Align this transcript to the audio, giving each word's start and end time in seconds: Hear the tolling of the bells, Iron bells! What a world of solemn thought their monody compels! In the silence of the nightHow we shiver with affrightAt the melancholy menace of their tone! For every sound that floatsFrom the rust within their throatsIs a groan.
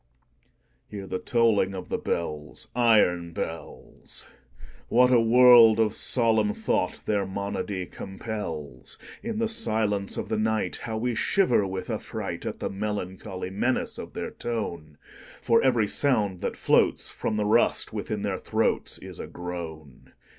Hear 0.87 1.05
the 1.05 1.19
tolling 1.19 1.75
of 1.75 1.89
the 1.89 1.99
bells, 1.99 2.69
Iron 2.75 3.33
bells! 3.33 4.25
What 4.89 5.11
a 5.11 5.19
world 5.19 5.79
of 5.79 5.93
solemn 5.93 6.53
thought 6.55 7.05
their 7.05 7.27
monody 7.27 7.85
compels! 7.85 8.97
In 9.21 9.37
the 9.37 9.47
silence 9.47 10.17
of 10.17 10.27
the 10.27 10.37
nightHow 10.37 10.99
we 10.99 11.13
shiver 11.13 11.67
with 11.67 11.89
affrightAt 11.89 12.57
the 12.57 12.71
melancholy 12.71 13.51
menace 13.51 13.99
of 13.99 14.13
their 14.13 14.31
tone! 14.31 14.97
For 15.39 15.61
every 15.61 15.87
sound 15.87 16.41
that 16.41 16.53
floatsFrom 16.53 17.37
the 17.37 17.45
rust 17.45 17.93
within 17.93 18.23
their 18.23 18.37
throatsIs 18.39 19.19
a 19.19 19.27
groan. 19.27 20.13